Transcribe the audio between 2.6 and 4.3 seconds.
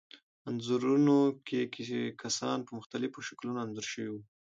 په مختلفو شکلونو انځور شوي وو.